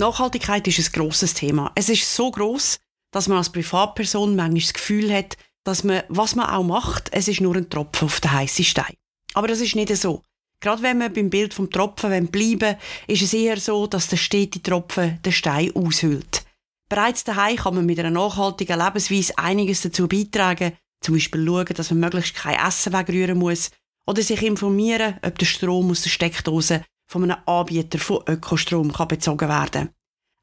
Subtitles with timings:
[0.00, 1.70] Nachhaltigkeit ist ein grosses Thema.
[1.74, 2.78] Es ist so gross,
[3.12, 7.28] dass man als Privatperson manchmal das Gefühl hat, dass man, was man auch macht, es
[7.28, 8.94] ist nur ein Tropfen auf den heißen Stein.
[9.34, 10.22] Aber das ist nicht so.
[10.60, 12.76] Gerade wenn wir beim Bild vom Tropfen bleiben wollen,
[13.06, 16.42] ist es eher so, dass der stete Tropfen den Stein aushüllt.
[16.88, 20.72] Bereits daheim kann man mit einer nachhaltigen Lebensweise einiges dazu beitragen,
[21.02, 23.70] zum Beispiel schauen, dass man möglichst kein Essen wegrühren muss
[24.06, 29.08] oder sich informieren, ob der Strom aus der Steckdose von einem Anbieter von Ökostrom kann
[29.08, 29.90] bezogen werden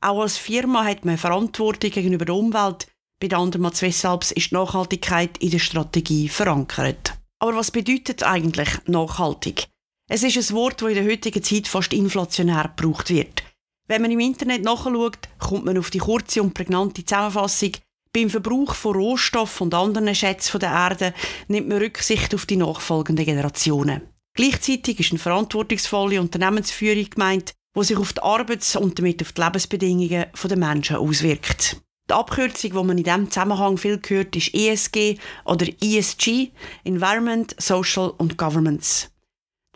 [0.02, 2.88] Auch als Firma hat man Verantwortung gegenüber der Umwelt.
[3.20, 7.14] Bei der Andermatt Swissalps ist Nachhaltigkeit in der Strategie verankert.
[7.40, 9.68] Aber was bedeutet eigentlich nachhaltig?
[10.10, 13.44] Es ist ein Wort, das in der heutigen Zeit fast inflationär gebraucht wird.
[13.88, 17.72] Wenn man im Internet nachschaut, kommt man auf die kurze und prägnante Zusammenfassung.
[18.14, 21.14] Beim Verbrauch von Rohstoffen und anderen Schätzen der Erde
[21.48, 24.02] nimmt man Rücksicht auf die nachfolgenden Generationen.
[24.34, 29.42] Gleichzeitig ist eine verantwortungsvolle Unternehmensführung gemeint, die sich auf die Arbeits- und damit auf die
[29.42, 31.78] Lebensbedingungen der Menschen auswirkt.
[32.10, 36.52] Die Abkürzung, die man in diesem Zusammenhang viel hört, ist ESG oder ESG,
[36.86, 39.10] Environment, Social und Governments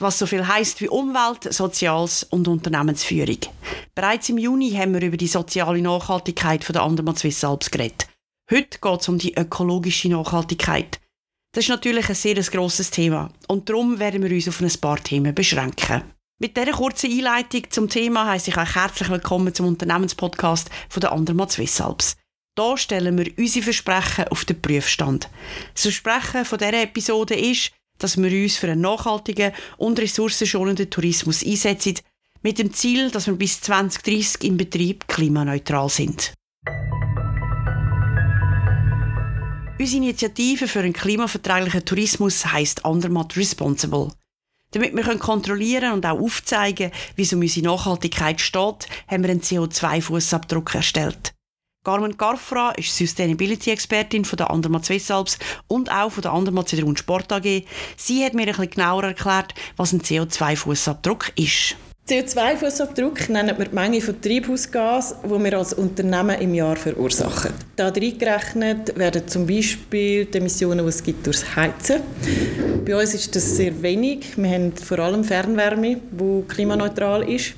[0.01, 3.37] was so viel heißt wie Umwelt, Soziales und Unternehmensführung.
[3.95, 8.07] Bereits im Juni haben wir über die soziale Nachhaltigkeit von der Andermatt Swiss Alps geredet.
[8.49, 10.99] Heute geht es um die ökologische Nachhaltigkeit.
[11.53, 15.01] Das ist natürlich ein sehr grosses Thema und darum werden wir uns auf ein paar
[15.01, 16.03] Themen beschränken.
[16.41, 21.11] Mit dieser kurzen Einleitung zum Thema heiße ich euch herzlich willkommen zum Unternehmenspodcast von der
[21.11, 22.15] Andermatt Swiss Alps.
[22.57, 25.29] Hier stellen wir unsere Versprechen auf den Prüfstand.
[25.75, 31.45] Das Versprechen von dieser Episode ist, dass wir uns für einen nachhaltigen und ressourcenschonenden Tourismus
[31.45, 31.99] einsetzen,
[32.41, 36.33] mit dem Ziel, dass wir bis 2030 im Betrieb klimaneutral sind.
[39.77, 44.09] Unsere Initiative für einen klimaverträglichen Tourismus heisst Andermatt Responsible.
[44.71, 49.41] Damit wir kontrollieren und auch aufzeigen, wie es um unsere Nachhaltigkeit steht, haben wir einen
[49.41, 51.33] CO2-Fußabdruck erstellt.
[51.83, 56.95] Carmen Garfra ist Sustainability-Expertin von der Andermatt Swiss Alps und auch von der Andermatt Zedrun
[56.95, 57.65] Sport AG.
[57.97, 61.75] Sie hat mir ein bisschen genauer erklärt, was ein CO2-Fußabdruck ist.
[62.11, 67.53] CO2-Fußabdruck nennen wir die Menge von Treibhausgas, die wir als Unternehmen im Jahr verursachen.
[67.77, 72.01] Da gerechnet werden zum Beispiel die Emissionen, die es gibt durchs Heizen.
[72.85, 74.37] Bei uns ist das sehr wenig.
[74.37, 77.53] Wir haben vor allem Fernwärme, die klimaneutral ist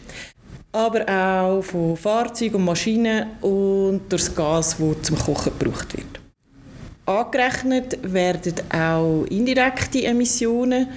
[0.72, 6.23] aber auch von Fahrzeugen und Maschinen und durch das Gas, das zum Kochen gebraucht wird.
[7.06, 10.88] Angerechnet werden auch indirekte Emissionen,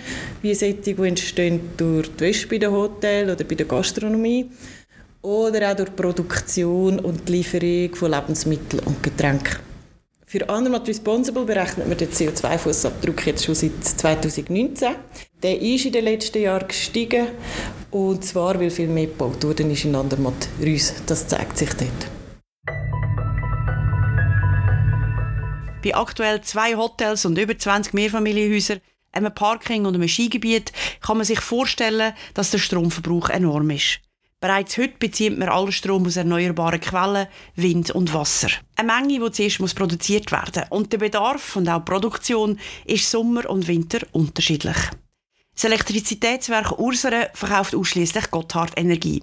[0.41, 4.49] wie solche, die entstehen durch die Wäsche bei den Hotels oder bei der Gastronomie
[5.23, 9.57] oder auch durch die Produktion und die Lieferung von Lebensmitteln und Getränken.
[10.29, 14.89] Für Andermatt Responsible berechnet man den CO2-Fußabdruck jetzt schon seit 2019.
[15.43, 17.29] Der ist in den letzten Jahren gestiegen
[17.91, 20.95] und zwar, weil viel mehr gebaut wurde in Andermatt Rüs.
[21.07, 22.16] Das zeigt sich dort.
[25.87, 28.81] Bei aktuell zwei Hotels und über 20 Mehrfamilienhäusern,
[29.13, 34.01] einem Parking und einem Skigebiet kann man sich vorstellen, dass der Stromverbrauch enorm ist.
[34.41, 38.49] Bereits heute bezieht man allen Strom aus erneuerbaren Quellen, Wind und Wasser.
[38.75, 40.77] Eine Menge, die zuerst muss produziert werden muss.
[40.77, 44.77] Und der Bedarf und auch die Produktion ist Sommer und Winter unterschiedlich.
[45.55, 49.23] Das Elektrizitätswerk Ursere verkauft ausschließlich Gotthard Energie.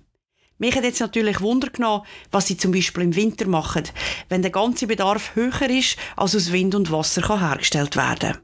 [0.60, 3.84] Mich hat jetzt natürlich Wunder genommen, was sie zum Beispiel im Winter machen,
[4.30, 8.38] wenn der ganze Bedarf höher ist, als aus Wind und Wasser kann hergestellt werden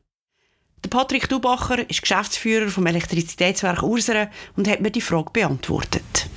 [0.83, 6.29] Der Patrick Dubacher ist Geschäftsführer vom Elektrizitätswerk Ursere und hat mir die Frage beantwortet.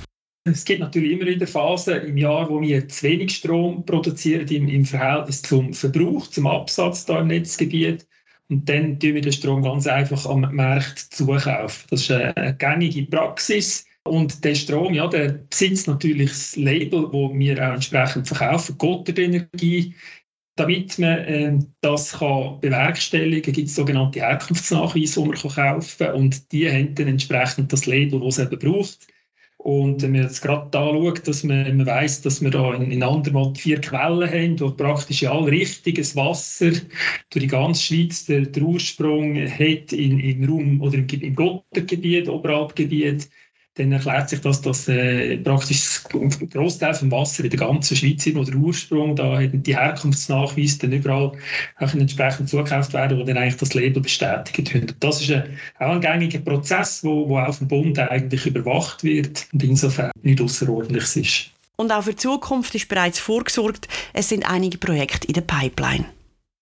[0.45, 4.67] Es gibt natürlich immer wieder Phasen im Jahr, wo wir zu wenig Strom produzieren im,
[4.67, 8.05] im Verhältnis zum Verbrauch, zum Absatz da im Netzgebiet.
[8.49, 11.87] Und dann tun wir den Strom ganz einfach am Markt zukaufen.
[11.89, 13.85] Das ist eine gängige Praxis.
[14.05, 19.19] Und der Strom, ja, der besitzt natürlich das Label, das wir auch entsprechend verkaufen, Gottard
[19.19, 19.95] Energie.
[20.55, 26.15] Damit man äh, das kann bewerkstelligen kann, gibt es sogenannte Herkunftsnachweise, die man kaufen kann.
[26.15, 29.07] Und die haben dann entsprechend das Label, das es eben braucht.
[29.57, 32.91] Und wenn man jetzt gerade da schaut, dass man, man weiss, dass wir da in,
[32.91, 36.83] in Andermatt vier Quellen haben, wo praktisch in alle richtiges Wasser durch
[37.31, 43.29] die ganze Schweiz der Ursprung hat in, im Raum oder im, im Gottergebiet, Oberalpgebiet,
[43.75, 48.27] dann erklärt sich das, dass äh, praktisch ein Großteil vom Wasser in der ganzen Schweiz
[48.33, 51.31] wo der Ursprung, da haben die Herkunftsnachweise dann überall
[51.79, 54.87] auch entsprechend zugekauft werden, die dann eigentlich das Label bestätigt haben.
[54.99, 59.47] Das ist ein, auch ein gängiger Prozess, wo, wo auch vom Bund eigentlich überwacht wird
[59.51, 61.49] und insofern nicht außerordentlich ist.
[61.75, 63.87] Und auch für die Zukunft ist bereits vorgesorgt.
[64.13, 66.05] Es sind einige Projekte in der Pipeline.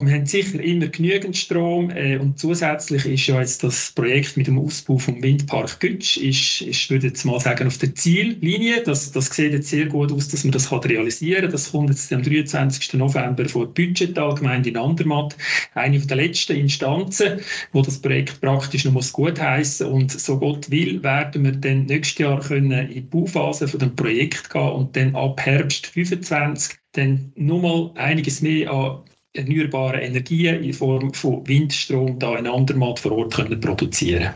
[0.03, 4.47] Wir haben sicher immer genügend Strom äh, und zusätzlich ist ja jetzt das Projekt mit
[4.47, 8.81] dem Ausbau vom Windpark Gütsch, ist, ist würde jetzt mal sagen, auf der Ziellinie.
[8.83, 11.51] Das, das sieht jetzt sehr gut aus, dass man das kann realisieren kann.
[11.51, 12.93] Das kommt jetzt am 23.
[12.93, 15.37] November vor Budgetallgemeinde in Andermatt,
[15.75, 17.39] eine der letzten Instanzen,
[17.71, 21.85] wo das Projekt praktisch noch muss gut heißen und so Gott will, werden wir dann
[21.85, 26.75] nächstes Jahr können in die Bauphase von dem Projekt gehen und dann ab Herbst 25
[26.93, 33.13] dann nochmal einiges mehr an erneuerbare Energien in Form von Windstrom da in Andermatt vor
[33.13, 34.33] Ort können produzieren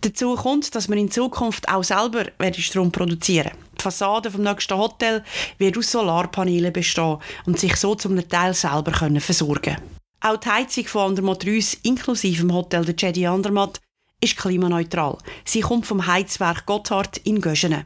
[0.00, 2.26] Dazu kommt, dass man in Zukunft auch selber
[2.58, 5.22] Strom produzieren Die Fassade vom nächsten Hotel
[5.58, 9.76] wird aus Solarpanelen bestehen und sich so zum Teil selber können versorgen
[10.20, 13.80] Auch die Heizung von Andermatt 3 inklusive dem Hotel der Jedi Andermatt
[14.20, 15.18] ist klimaneutral.
[15.44, 17.84] Sie kommt vom Heizwerk Gotthard in Göschenen.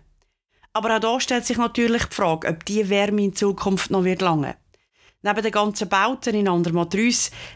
[0.73, 4.21] Aber auch da stellt sich natürlich die Frage, ob diese Wärme in Zukunft noch wird
[4.21, 4.57] lange.
[5.27, 7.11] Neben den ganzen Bauten in Andermatt 3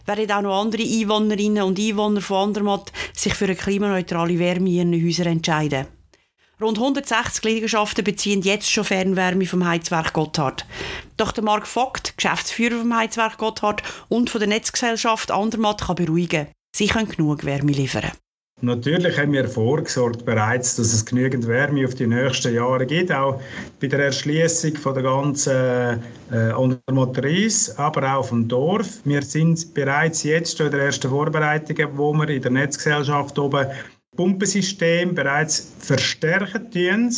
[0.05, 4.93] werden auch noch andere Einwohnerinnen und Einwohner von Andermatt sich für eine klimaneutrale Wärme in
[4.93, 5.87] ihren Häusern entscheiden.
[6.61, 10.67] Rund 160 Liegenschaften beziehen jetzt schon Fernwärme vom Heizwerk Gotthard.
[11.17, 16.49] Doch der Mark Vogt, Geschäftsführer vom Heizwerk Gotthard und von der Netzgesellschaft Andermatt, kann beruhigen.
[16.75, 18.11] Sie können genug Wärme liefern.
[18.63, 23.41] Natürlich haben wir vorgesorgt bereits, dass es genügend Wärme auf die nächsten Jahre gibt, auch
[23.81, 29.01] bei der Erschließung von der ganzen äh, Untermotoris, aber auch vom Dorf.
[29.05, 33.67] Wir sind bereits jetzt schon in der ersten Vorbereitungen, wo wir in der Netzgesellschaft oben
[34.17, 37.15] Pumpensystem bereits verstärken tun.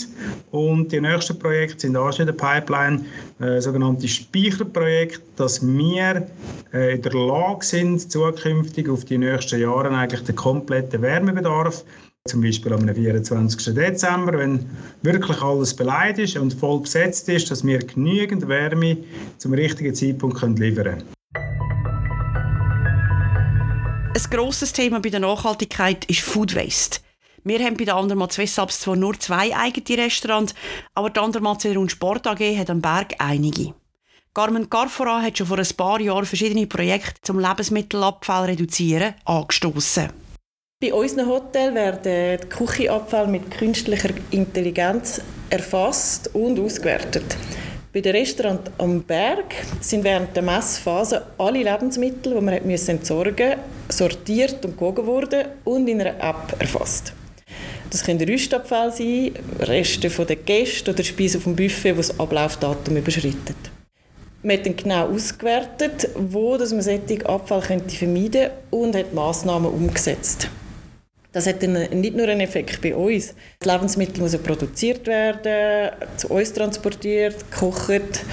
[0.51, 3.05] Und die nächsten Projekte sind auch schon in der Pipeline,
[3.41, 6.29] äh, sogenannte Speicherprojekte, dass wir
[6.73, 11.85] äh, in der Lage sind, zukünftig auf die nächsten Jahre eigentlich den kompletten Wärmebedarf
[12.29, 13.75] zum Beispiel am 24.
[13.75, 14.65] Dezember, wenn
[15.03, 18.97] wirklich alles beleidigt ist und voll besetzt ist, dass wir genügend Wärme
[19.39, 21.22] zum richtigen Zeitpunkt liefern können.
[24.15, 27.01] Ein grosses Thema bei der Nachhaltigkeit ist Food Waste.
[27.45, 30.55] Wir haben bei der Andermatt Wessalbs zwar nur zwei eigene Restaurants,
[30.95, 33.73] aber die Andermatt und Sport AG hat am Berg einige.
[34.35, 40.11] Carmen Carfora hat schon vor ein paar Jahren verschiedene Projekte zum Lebensmittelabfall reduzieren angestoßen.
[40.83, 47.37] Bei unseren Hotels werden die Küchenabfälle mit künstlicher Intelligenz erfasst und ausgewertet.
[47.95, 53.59] Bei den Restaurant am Berg sind während der Messphase alle Lebensmittel, die man entsorgen musste,
[53.93, 57.13] sortiert und gewogen worden und in einer App erfasst.
[57.91, 62.97] Das können Rüstabfälle sein, Reste von den Gästen oder Speisen vom Buffet, die das Ablaufdatum
[62.97, 63.57] überschreitet.
[64.43, 70.49] Man hat dann genau ausgewertet, wo man solchen Abfall vermeiden könnte und hat Massnahmen umgesetzt.
[71.33, 73.35] Das hat dann nicht nur einen Effekt bei uns.
[73.61, 78.25] Das Lebensmittel muss produziert werden, zu uns transportiert, gekocht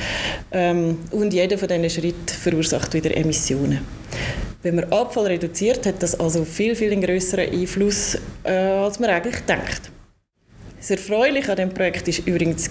[0.51, 3.99] ähm, und jeder von diesen Schritten verursacht wieder Emissionen.
[4.61, 9.39] Wenn man Abfall reduziert, hat das also viel, viel größeren Einfluss, äh, als man eigentlich
[9.45, 9.89] denkt.
[10.77, 12.69] Das Erfreuliche an diesem Projekt war übrigens,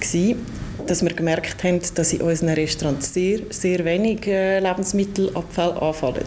[0.87, 6.25] dass wir gemerkt haben, dass in unseren Restaurants sehr, sehr wenig äh, Lebensmittelabfall anfallen.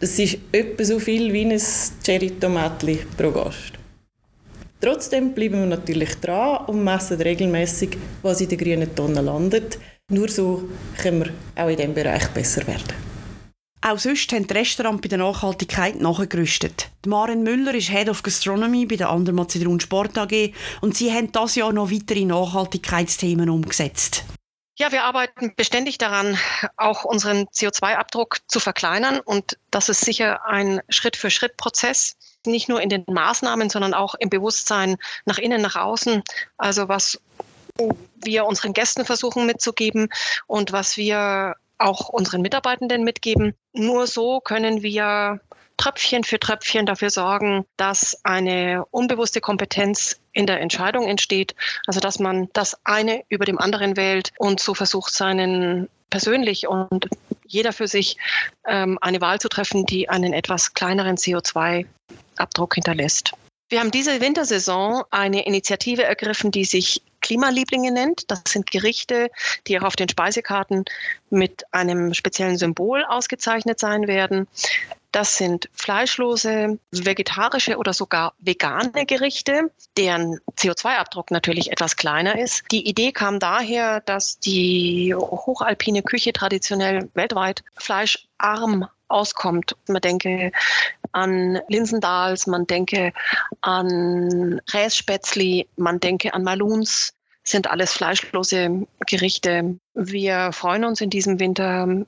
[0.00, 1.60] Das ist etwa so viel wie ein
[2.02, 3.72] Cherry-Tomatli pro Gast.
[4.78, 9.78] Trotzdem bleiben wir natürlich dran und messen regelmäßig, was in der grünen Tonne landet.
[10.10, 10.68] Nur so
[10.98, 13.15] können wir auch in diesem Bereich besser werden.
[13.82, 16.88] Auch sonst haben die Restaurants bei der Nachhaltigkeit nachgerüstet.
[17.06, 21.54] Maren Müller ist Head of Gastronomy bei der Andermatt Sport AG und sie haben das
[21.54, 24.24] Jahr noch weitere Nachhaltigkeitsthemen umgesetzt.
[24.78, 26.36] Ja, wir arbeiten beständig daran,
[26.76, 29.20] auch unseren CO2-Abdruck zu verkleinern.
[29.20, 34.96] Und das ist sicher ein Schritt-für-Schritt-Prozess, nicht nur in den Maßnahmen, sondern auch im Bewusstsein
[35.24, 36.22] nach innen, nach außen.
[36.58, 37.18] Also was
[38.16, 40.08] wir unseren Gästen versuchen mitzugeben
[40.46, 43.54] und was wir auch unseren Mitarbeitenden mitgeben.
[43.72, 45.40] Nur so können wir
[45.76, 51.54] Tröpfchen für Tröpfchen dafür sorgen, dass eine unbewusste Kompetenz in der Entscheidung entsteht.
[51.86, 57.08] Also dass man das eine über dem anderen wählt und so versucht, seinen persönlich und
[57.46, 58.16] jeder für sich
[58.66, 63.32] ähm, eine Wahl zu treffen, die einen etwas kleineren CO2-Abdruck hinterlässt.
[63.68, 68.30] Wir haben diese Wintersaison eine Initiative ergriffen, die sich Klimalieblinge nennt.
[68.30, 69.30] Das sind Gerichte,
[69.66, 70.84] die auch auf den Speisekarten
[71.30, 74.46] mit einem speziellen Symbol ausgezeichnet sein werden.
[75.10, 82.64] Das sind fleischlose, vegetarische oder sogar vegane Gerichte, deren CO2-Abdruck natürlich etwas kleiner ist.
[82.70, 89.74] Die Idee kam daher, dass die hochalpine Küche traditionell weltweit fleischarm auskommt.
[89.88, 90.52] Man denke
[91.16, 93.12] an Linsendals, man denke
[93.62, 99.78] an Rässpätzli, man denke an Maluns, sind alles fleischlose Gerichte.
[99.94, 102.04] Wir freuen uns in diesem Winter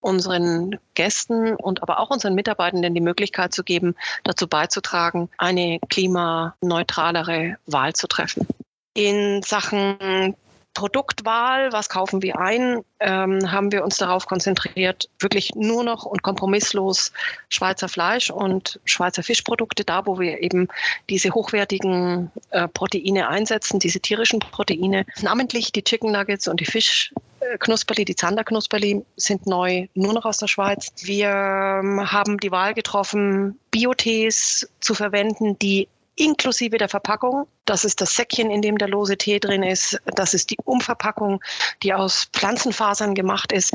[0.00, 7.56] unseren Gästen und aber auch unseren Mitarbeitenden die Möglichkeit zu geben, dazu beizutragen, eine klimaneutralere
[7.66, 8.46] Wahl zu treffen.
[8.94, 10.34] In Sachen
[10.78, 16.22] Produktwahl, was kaufen wir ein, ähm, haben wir uns darauf konzentriert, wirklich nur noch und
[16.22, 17.12] kompromisslos
[17.48, 20.68] Schweizer Fleisch und Schweizer Fischprodukte, da wo wir eben
[21.10, 28.04] diese hochwertigen äh, Proteine einsetzen, diese tierischen Proteine, namentlich die Chicken Nuggets und die Fischknusperli,
[28.04, 30.92] die Zanderknusperli sind neu nur noch aus der Schweiz.
[31.02, 35.88] Wir ähm, haben die Wahl getroffen, Biotees zu verwenden, die
[36.18, 37.46] inklusive der Verpackung.
[37.64, 39.98] Das ist das Säckchen, in dem der lose Tee drin ist.
[40.16, 41.42] Das ist die Umverpackung,
[41.82, 43.74] die aus Pflanzenfasern gemacht ist,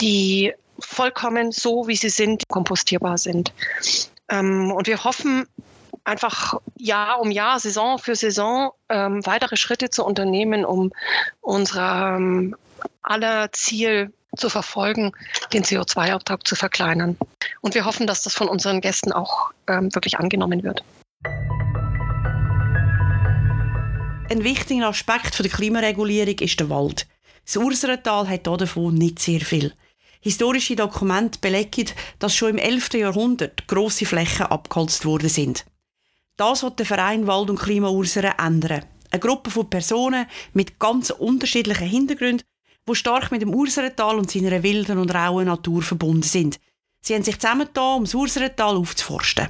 [0.00, 3.52] die vollkommen so, wie sie sind, kompostierbar sind.
[4.28, 5.46] Ähm, und wir hoffen,
[6.04, 10.92] einfach Jahr um Jahr, Saison für Saison ähm, weitere Schritte zu unternehmen, um
[11.40, 12.56] unser ähm,
[13.02, 15.12] aller Ziel zu verfolgen,
[15.52, 17.16] den CO2-Abdruck zu verkleinern.
[17.60, 20.82] Und wir hoffen, dass das von unseren Gästen auch ähm, wirklich angenommen wird.
[24.30, 27.06] Ein wichtiger Aspekt der Klimaregulierung ist der Wald.
[27.44, 29.74] Das Urserental hat davon nicht sehr viel.
[30.20, 32.94] Historische Dokumente belegen, dass schon im 11.
[32.94, 35.64] Jahrhundert grosse Flächen abgeholzt worden sind.
[36.36, 38.84] Das wird der Verein Wald und Klima Ursere ändern.
[39.10, 42.46] Eine Gruppe von Personen mit ganz unterschiedlichen Hintergründen,
[42.88, 46.58] die stark mit dem Urserental und seiner wilden und rauen Natur verbunden sind.
[47.02, 49.48] Sie haben sich zusammengetan, um das Urserental aufzuforsten.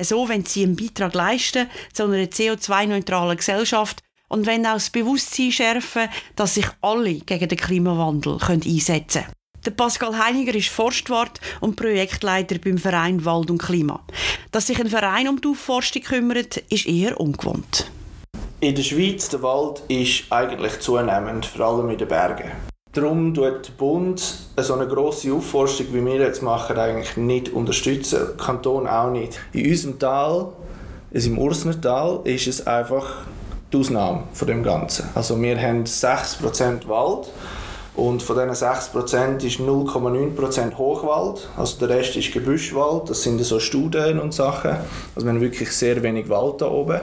[0.00, 5.52] So wenn sie einen Beitrag leisten zu einer CO2-neutralen Gesellschaft und wenn auch das Bewusstsein
[5.52, 9.76] schärfen, dass sich alle gegen den Klimawandel einsetzen können.
[9.76, 14.00] Pascal Heiniger ist Forstwart und Projektleiter beim Verein Wald und Klima.
[14.52, 17.90] Dass sich ein Verein um die Aufforstung kümmert, ist eher ungewohnt.
[18.60, 22.52] In der Schweiz der Wald ist eigentlich zunehmend, vor allem in den Bergen.
[22.92, 24.20] Darum tut der Bund
[24.56, 28.38] so eine grosse Aufforstung, wie wir jetzt machen, eigentlich nicht unterstützen.
[28.38, 29.38] Kanton auch nicht.
[29.52, 30.52] In unserem Tal,
[31.12, 33.26] also im Ursnertal, ist es einfach
[33.72, 35.08] die Ausnahme von dem Ganzen.
[35.14, 37.28] Also wir haben 6% Wald
[37.96, 43.58] und von diesen 6% ist 0,9% Hochwald, also der Rest ist Gebüschwald, das sind so
[43.58, 44.76] Studien und Sachen.
[45.14, 47.00] Also wir haben wirklich sehr wenig Wald da oben.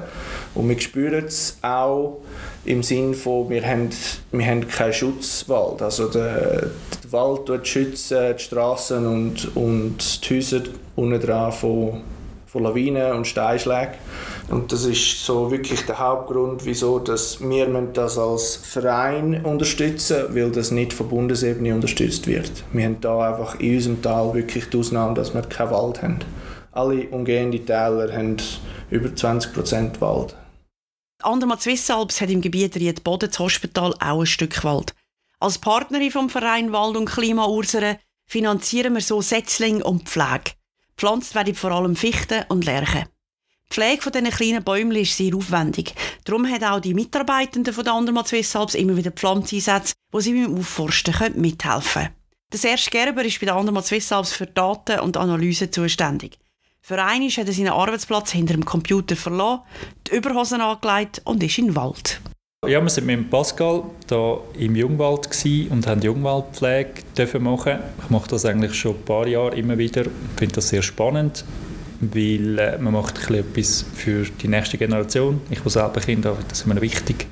[0.53, 2.19] Und wir spüren es auch
[2.63, 3.89] im Sinne von, wir haben,
[4.31, 5.81] wir haben keinen Schutzwald.
[5.81, 6.67] Also der,
[7.03, 10.61] der Wald tut schützen die Straßen und, und die Häuser
[10.95, 12.01] unten dran von,
[12.53, 13.95] von Lawinen und Steinschlägen.
[14.49, 20.51] Und das ist so wirklich der Hauptgrund, wieso dass wir das als Verein unterstützen weil
[20.51, 22.51] das nicht von Bundesebene unterstützt wird.
[22.71, 26.19] Wir haben da einfach in unserem Tal wirklich die Ausnahme, dass wir keinen Wald haben.
[26.71, 28.37] Alle umgehenden Täler haben
[28.91, 30.35] über 20% Wald.
[31.23, 34.93] Andermatt Swissalps hat im Gebiet Ried-Boden das Hospital auch ein Stück Wald.
[35.39, 40.51] Als Partnerin vom Verein Wald und Klima Ursere finanzieren wir so Setzling und Pflege.
[40.97, 43.05] Pflanzt werden vor allem Fichten und Lärchen.
[43.69, 45.95] Die Pflege dieser kleinen Bäume ist sehr aufwendig.
[46.25, 50.57] Darum haben auch die Mitarbeitenden von der Andermatt Swissalps immer wieder Pflanzeinsätze, wo sie beim
[50.57, 52.15] Aufforsten mithelfen können.
[52.51, 56.37] Der Serge Gerber ist bei der Andermatt Swissalps für Daten und Analyse zuständig.
[56.81, 59.61] Für einen hat er seinen Arbeitsplatz hinter dem Computer verloren,
[60.05, 62.21] die Überhosen angelegt und ist in den Wald.
[62.65, 65.27] Ja, wir waren mit Pascal hier im Jungwald
[65.69, 67.79] und haben Jungwaldpflege machen.
[68.03, 70.01] Ich mache das eigentlich schon ein paar Jahre immer wieder.
[70.03, 71.43] Ich finde das sehr spannend
[72.11, 75.41] weil äh, man macht etwas für die nächste Generation.
[75.49, 77.27] Ich, habe selber Kinder habe, das ist mir wichtig.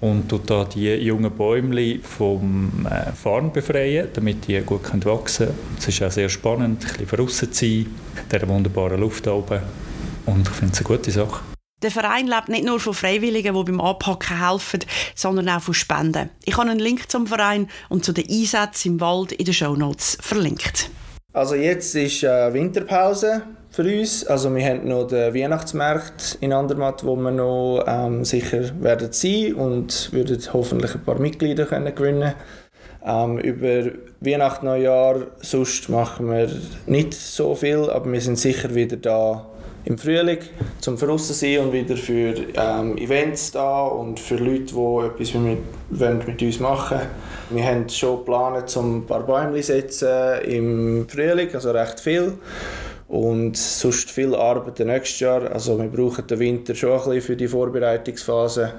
[0.00, 5.58] Und tut da die jungen Bäume vom äh, Farn befreien, damit die gut wachsen können.
[5.78, 9.60] Es ist auch sehr spannend, ein bisschen draussen zu sein, in dieser wunderbaren Luft oben.
[10.26, 11.51] Und ich finde es eine gute Sache.
[11.82, 14.80] Der Verein lebt nicht nur von Freiwilligen, die beim Anpacken helfen,
[15.16, 16.30] sondern auch von Spenden.
[16.44, 20.18] Ich habe einen Link zum Verein und zu den Einsätzen im Wald in den Shownotes
[20.20, 20.90] verlinkt.
[21.32, 24.24] Also jetzt ist äh, Winterpause für uns.
[24.26, 29.54] Also wir haben noch den Weihnachtsmarkt in Andermatt, wo wir noch ähm, sicher werden sein
[29.54, 32.34] und würden hoffentlich ein paar Mitglieder können gewinnen
[33.04, 36.48] ähm, über Weihnachten, Neujahr, sonst machen wir
[36.86, 39.51] nicht so viel, aber wir sind sicher wieder da
[39.84, 40.38] im Frühling
[40.80, 45.58] zum Draussen sein und wieder für ähm, Events da und für Leute, die etwas mit,
[45.90, 47.00] wollen mit uns machen
[47.50, 52.34] Wir haben schon geplant, um ein paar Bäume zu setzen im Frühling, also recht viel.
[53.08, 55.52] Und sonst viel Arbeit nächstes Jahr.
[55.52, 58.72] Also wir brauchen den Winter schon ein bisschen für die Vorbereitungsphase.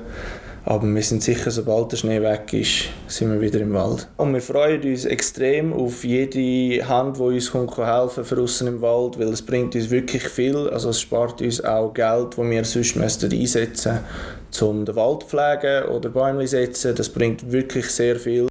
[0.66, 4.08] Aber wir sind sicher, sobald der Schnee weg ist, sind wir wieder im Wald.
[4.16, 8.82] Und wir freuen uns extrem auf jede Hand, die uns kommt, helfen für außen im
[8.82, 10.70] Wald, weil es bringt uns wirklich viel.
[10.70, 14.00] Also es spart uns auch Geld, das wir sonst einsetzen
[14.54, 16.96] müssten, um den Wald zu pflegen oder Bäume zu setzen.
[16.96, 18.48] Das bringt wirklich sehr viel.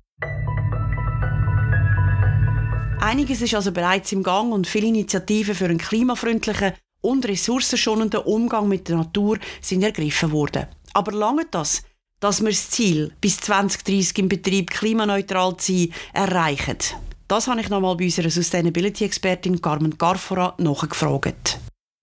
[3.01, 8.69] Einiges ist also bereits im Gang und viele Initiativen für einen klimafreundlichen und ressourcenschonenden Umgang
[8.69, 10.67] mit der Natur sind ergriffen worden.
[10.95, 11.83] Aber lange das,
[12.23, 16.79] dass wir das Ziel, bis 2030 im Betrieb klimaneutral zu sein, erreichen?
[17.27, 21.59] Das habe ich nochmal bei unserer Sustainability-Expertin Carmen Garfora nachgefragt.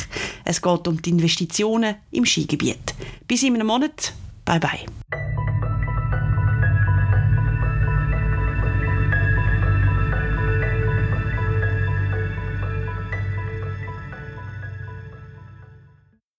[0.47, 2.95] Es geht um die Investitionen im Skigebiet.
[3.29, 4.15] Bis in einem Monat.
[4.47, 4.87] Bye bye.